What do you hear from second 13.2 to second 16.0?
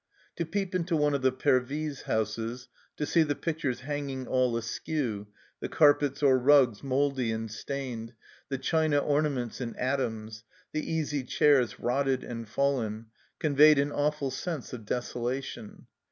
conveyed an awful sense of desolation.